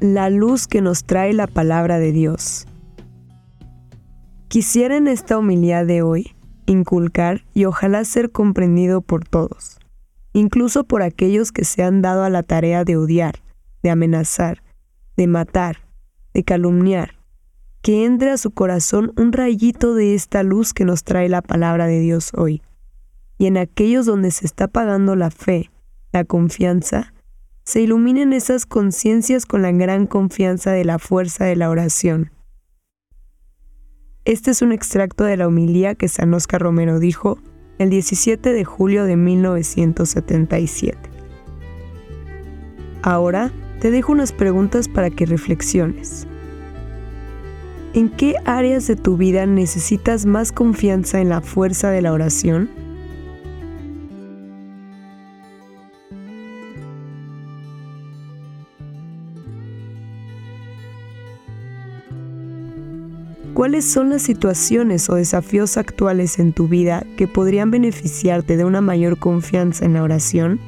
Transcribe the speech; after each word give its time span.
La 0.00 0.30
luz 0.30 0.68
que 0.68 0.80
nos 0.80 1.02
trae 1.02 1.32
la 1.32 1.48
palabra 1.48 1.98
de 1.98 2.12
Dios. 2.12 2.68
Quisiera 4.46 4.96
en 4.96 5.08
esta 5.08 5.36
humildad 5.36 5.86
de 5.86 6.02
hoy 6.02 6.36
inculcar 6.66 7.44
y 7.52 7.64
ojalá 7.64 8.04
ser 8.04 8.30
comprendido 8.30 9.00
por 9.00 9.26
todos, 9.26 9.80
incluso 10.32 10.84
por 10.84 11.02
aquellos 11.02 11.50
que 11.50 11.64
se 11.64 11.82
han 11.82 12.00
dado 12.00 12.22
a 12.22 12.30
la 12.30 12.44
tarea 12.44 12.84
de 12.84 12.96
odiar, 12.96 13.40
de 13.82 13.90
amenazar, 13.90 14.62
de 15.16 15.26
matar, 15.26 15.78
de 16.32 16.44
calumniar, 16.44 17.18
que 17.82 18.04
entre 18.04 18.30
a 18.30 18.36
su 18.36 18.52
corazón 18.52 19.12
un 19.16 19.32
rayito 19.32 19.96
de 19.96 20.14
esta 20.14 20.44
luz 20.44 20.74
que 20.74 20.84
nos 20.84 21.02
trae 21.02 21.28
la 21.28 21.42
palabra 21.42 21.88
de 21.88 21.98
Dios 21.98 22.30
hoy. 22.36 22.62
Y 23.36 23.46
en 23.46 23.56
aquellos 23.56 24.06
donde 24.06 24.30
se 24.30 24.46
está 24.46 24.68
pagando 24.68 25.16
la 25.16 25.32
fe, 25.32 25.72
la 26.12 26.22
confianza, 26.22 27.12
se 27.68 27.82
iluminen 27.82 28.32
esas 28.32 28.66
conciencias 28.66 29.44
con 29.44 29.62
la 29.62 29.72
gran 29.72 30.06
confianza 30.06 30.72
de 30.72 30.84
la 30.84 30.98
fuerza 30.98 31.44
de 31.44 31.56
la 31.56 31.70
oración 31.70 32.30
este 34.28 34.50
es 34.50 34.60
un 34.60 34.72
extracto 34.72 35.24
de 35.24 35.38
la 35.38 35.46
homilía 35.46 35.94
que 35.94 36.06
San 36.06 36.34
Oscar 36.34 36.60
Romero 36.60 36.98
dijo 36.98 37.38
el 37.78 37.88
17 37.88 38.52
de 38.52 38.62
julio 38.62 39.04
de 39.06 39.16
1977. 39.16 40.98
Ahora 43.00 43.50
te 43.80 43.90
dejo 43.90 44.12
unas 44.12 44.32
preguntas 44.32 44.86
para 44.86 45.08
que 45.08 45.24
reflexiones. 45.24 46.26
¿En 47.94 48.10
qué 48.10 48.34
áreas 48.44 48.86
de 48.86 48.96
tu 48.96 49.16
vida 49.16 49.46
necesitas 49.46 50.26
más 50.26 50.52
confianza 50.52 51.22
en 51.22 51.30
la 51.30 51.40
fuerza 51.40 51.90
de 51.90 52.02
la 52.02 52.12
oración? 52.12 52.68
¿Cuáles 63.58 63.84
son 63.90 64.10
las 64.10 64.22
situaciones 64.22 65.10
o 65.10 65.16
desafíos 65.16 65.78
actuales 65.78 66.38
en 66.38 66.52
tu 66.52 66.68
vida 66.68 67.04
que 67.16 67.26
podrían 67.26 67.72
beneficiarte 67.72 68.56
de 68.56 68.64
una 68.64 68.80
mayor 68.80 69.18
confianza 69.18 69.84
en 69.84 69.94
la 69.94 70.04
oración? 70.04 70.60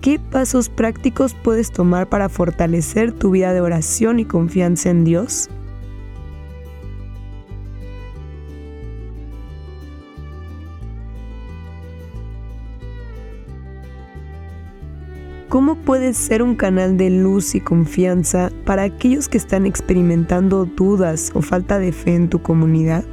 ¿Qué 0.00 0.18
pasos 0.18 0.70
prácticos 0.70 1.34
puedes 1.34 1.72
tomar 1.72 2.08
para 2.08 2.30
fortalecer 2.30 3.12
tu 3.12 3.30
vida 3.30 3.52
de 3.52 3.60
oración 3.60 4.20
y 4.20 4.24
confianza 4.24 4.88
en 4.88 5.04
Dios? 5.04 5.50
¿Cómo 15.56 15.74
puedes 15.74 16.18
ser 16.18 16.42
un 16.42 16.54
canal 16.54 16.98
de 16.98 17.08
luz 17.08 17.54
y 17.54 17.62
confianza 17.62 18.50
para 18.66 18.82
aquellos 18.82 19.26
que 19.26 19.38
están 19.38 19.64
experimentando 19.64 20.66
dudas 20.66 21.30
o 21.32 21.40
falta 21.40 21.78
de 21.78 21.92
fe 21.92 22.14
en 22.14 22.28
tu 22.28 22.42
comunidad? 22.42 23.04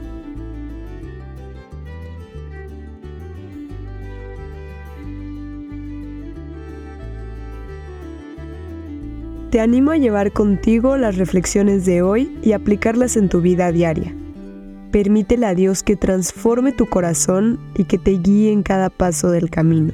Te 9.49 9.61
animo 9.61 9.91
a 9.91 9.97
llevar 9.97 10.33
contigo 10.33 10.97
las 10.97 11.15
reflexiones 11.15 11.85
de 11.85 12.01
hoy 12.01 12.37
y 12.43 12.51
aplicarlas 12.51 13.15
en 13.15 13.29
tu 13.29 13.39
vida 13.39 13.71
diaria. 13.71 14.13
Permítele 14.91 15.45
a 15.45 15.55
Dios 15.55 15.81
que 15.81 15.95
transforme 15.95 16.73
tu 16.73 16.87
corazón 16.87 17.57
y 17.77 17.85
que 17.85 17.97
te 17.97 18.11
guíe 18.17 18.51
en 18.51 18.63
cada 18.63 18.89
paso 18.89 19.31
del 19.31 19.49
camino. 19.49 19.93